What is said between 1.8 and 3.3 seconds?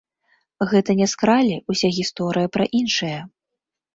гісторыя пра іншае.